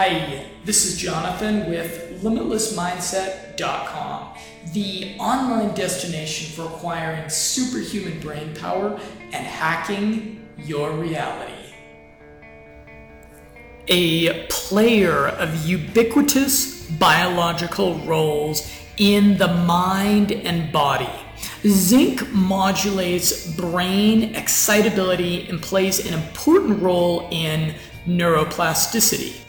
[0.00, 4.38] Hi, this is Jonathan with LimitlessMindset.com,
[4.72, 9.00] the online destination for acquiring superhuman brain power
[9.32, 11.74] and hacking your reality.
[13.88, 21.10] A player of ubiquitous biological roles in the mind and body.
[21.66, 27.74] Zinc modulates brain excitability and plays an important role in
[28.06, 29.40] neuroplasticity.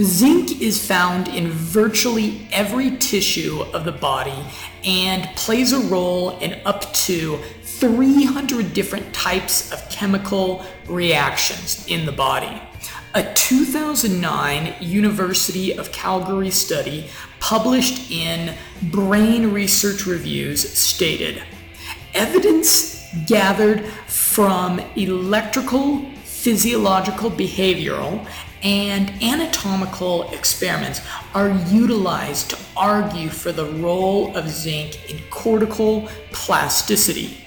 [0.00, 4.44] Zinc is found in virtually every tissue of the body
[4.84, 12.12] and plays a role in up to 300 different types of chemical reactions in the
[12.12, 12.60] body.
[13.14, 17.08] A 2009 University of Calgary study
[17.40, 18.54] published in
[18.90, 21.42] Brain Research Reviews stated
[22.14, 28.26] evidence gathered from electrical, physiological, behavioral,
[28.62, 31.00] and anatomical experiments
[31.34, 37.38] are utilized to argue for the role of zinc in cortical plasticity.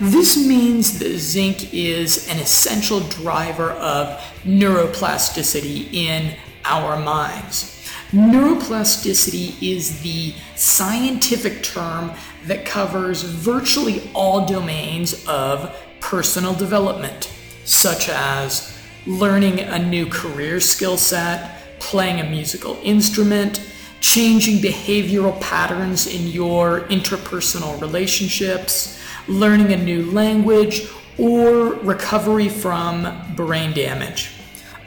[0.00, 7.70] This means that zinc is an essential driver of neuroplasticity in our minds.
[8.10, 12.12] Neuroplasticity is the scientific term
[12.44, 17.32] that covers virtually all domains of personal development,
[17.64, 18.73] such as
[19.06, 23.60] learning a new career skill set, playing a musical instrument,
[24.00, 30.88] changing behavioral patterns in your interpersonal relationships, learning a new language,
[31.18, 34.32] or recovery from brain damage.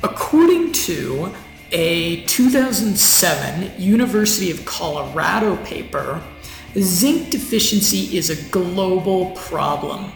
[0.03, 1.33] According to
[1.71, 6.21] a 2007 University of Colorado paper,
[6.77, 10.11] zinc deficiency is a global problem,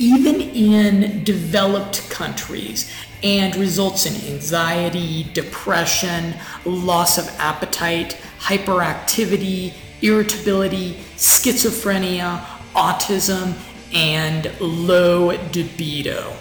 [0.00, 2.90] even in developed countries,
[3.22, 6.34] and results in anxiety, depression,
[6.64, 12.42] loss of appetite, hyperactivity, irritability, schizophrenia,
[12.74, 13.52] autism,
[13.92, 16.32] and low libido.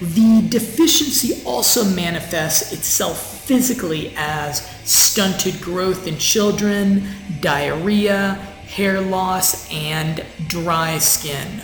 [0.00, 7.08] The deficiency also manifests itself physically as stunted growth in children,
[7.40, 8.34] diarrhea,
[8.68, 11.60] hair loss, and dry skin.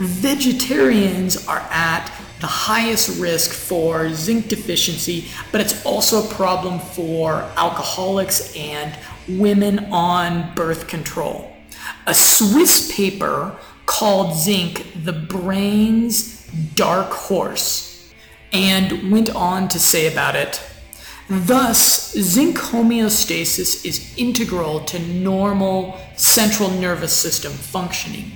[0.00, 7.42] Vegetarians are at the highest risk for zinc deficiency, but it's also a problem for
[7.58, 11.54] alcoholics and women on birth control.
[12.06, 18.10] A Swiss paper called zinc the brain's dark horse
[18.54, 20.62] and went on to say about it
[21.32, 28.32] Thus, zinc homeostasis is integral to normal central nervous system functioning,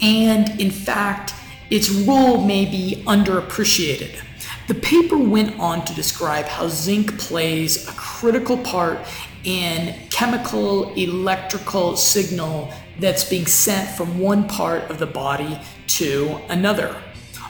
[0.00, 1.34] and in fact,
[1.70, 4.20] its role may be underappreciated.
[4.66, 9.00] The paper went on to describe how zinc plays a critical part
[9.44, 16.94] in chemical electrical signal that's being sent from one part of the body to another.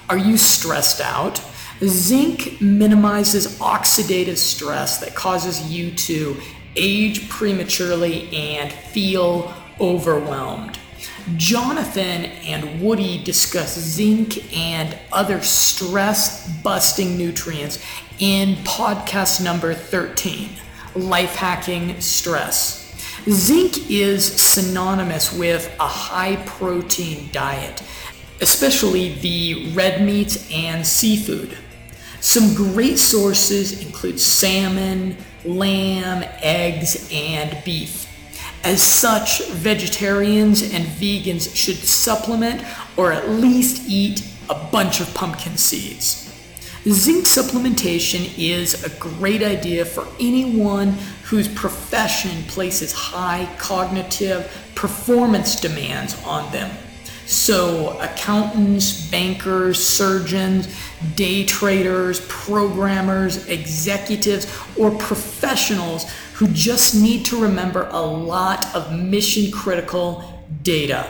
[0.09, 1.43] Are you stressed out?
[1.85, 6.37] Zinc minimizes oxidative stress that causes you to
[6.77, 10.80] age prematurely and feel overwhelmed.
[11.37, 17.85] Jonathan and Woody discuss zinc and other stress busting nutrients
[18.19, 20.51] in podcast number 13
[20.95, 22.81] Life Hacking Stress.
[23.29, 27.83] Zinc is synonymous with a high protein diet,
[28.41, 31.57] especially the red meat and seafood.
[32.21, 38.07] Some great sources include salmon, lamb, eggs, and beef.
[38.63, 42.63] As such, vegetarians and vegans should supplement
[42.97, 46.27] or at least eat a bunch of pumpkin seeds.
[46.87, 50.93] Zinc supplementation is a great idea for anyone
[51.25, 56.71] whose profession places high cognitive performance demands on them.
[57.27, 60.75] So, accountants, bankers, surgeons,
[61.15, 69.53] day traders, programmers, executives, or professionals who just need to remember a lot of mission
[69.53, 70.25] critical
[70.63, 71.07] data.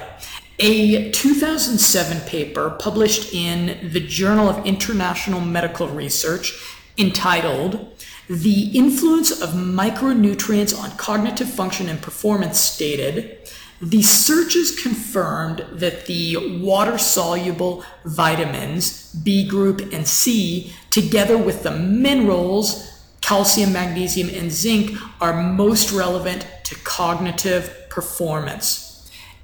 [0.58, 6.60] A 2007 paper published in the Journal of International Medical Research
[6.98, 7.96] entitled
[8.28, 13.38] The Influence of Micronutrients on Cognitive Function and Performance stated
[13.80, 21.70] the searches confirmed that the water soluble vitamins B group and C, together with the
[21.70, 22.89] minerals
[23.20, 28.86] calcium, magnesium, and zinc, are most relevant to cognitive performance.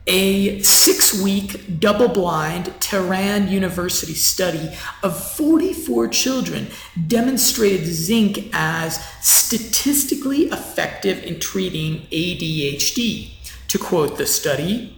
[0.08, 4.70] A six week double blind Tehran University study
[5.02, 6.68] of 44 children
[7.08, 13.32] demonstrated zinc as statistically effective in treating ADHD.
[13.66, 14.96] To quote the study,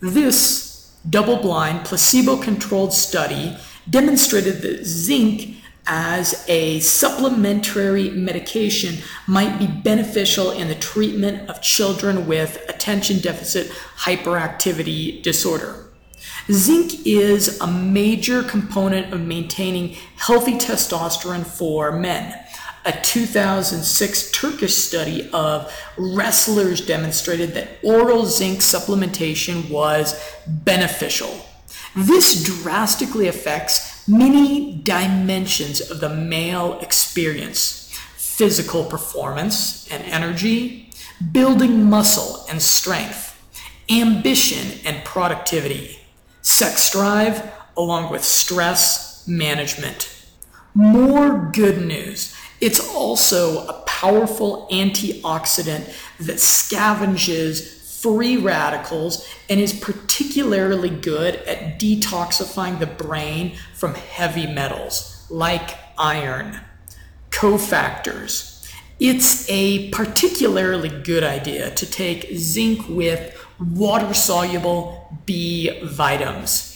[0.00, 3.54] this double blind placebo controlled study
[3.90, 5.56] demonstrated that zinc
[5.88, 13.68] as a supplementary medication might be beneficial in the treatment of children with attention deficit
[13.96, 15.86] hyperactivity disorder.
[16.52, 22.38] Zinc is a major component of maintaining healthy testosterone for men.
[22.84, 31.46] A 2006 Turkish study of wrestlers demonstrated that oral zinc supplementation was beneficial.
[31.94, 37.84] This drastically affects many dimensions of the male experience
[38.16, 40.88] physical performance and energy,
[41.32, 43.36] building muscle and strength,
[43.90, 45.98] ambition and productivity,
[46.40, 50.24] sex drive, along with stress management.
[50.72, 52.36] More good news.
[52.60, 62.78] It's also a powerful antioxidant that scavenges free radicals and is particularly good at detoxifying
[62.78, 66.60] the brain from heavy metals like iron.
[67.30, 68.54] Cofactors.
[69.00, 76.67] It's a particularly good idea to take zinc with water soluble B vitamins.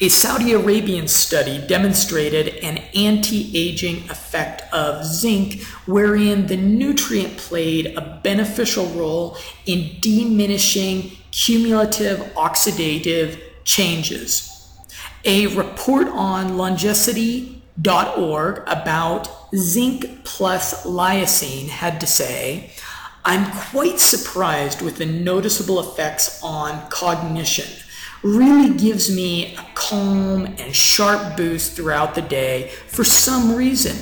[0.00, 7.96] A Saudi Arabian study demonstrated an anti aging effect of zinc, wherein the nutrient played
[7.96, 9.36] a beneficial role
[9.66, 14.70] in diminishing cumulative oxidative changes.
[15.24, 22.70] A report on longecity.org about zinc plus lysine had to say,
[23.24, 27.66] I'm quite surprised with the noticeable effects on cognition
[28.22, 33.96] really gives me a calm and sharp boost throughout the day for some reason.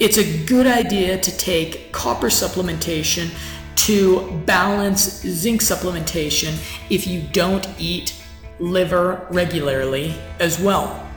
[0.00, 3.30] It's a good idea to take copper supplementation
[3.76, 6.52] to balance zinc supplementation
[6.90, 8.20] if you don't eat
[8.58, 11.08] liver regularly as well.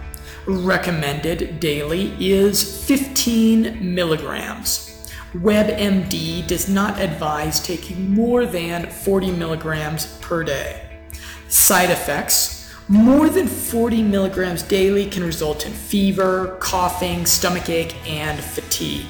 [0.45, 5.11] Recommended daily is 15 milligrams.
[5.33, 10.86] WebMD does not advise taking more than 40 milligrams per day.
[11.47, 12.57] Side effects
[12.89, 19.07] more than 40 milligrams daily can result in fever, coughing, stomachache, and fatigue.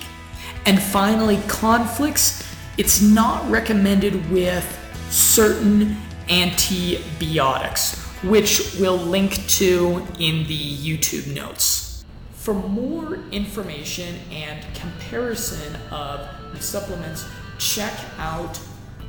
[0.66, 2.44] And finally, conflicts.
[2.80, 4.66] It's not recommended with
[5.10, 5.98] certain
[6.30, 12.04] antibiotics, which we'll link to in the YouTube notes.
[12.34, 16.28] For more information and comparison of
[16.60, 17.28] supplements,
[17.60, 18.60] check out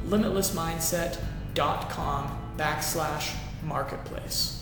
[0.06, 4.57] limitlessmindset.com backslash marketplace.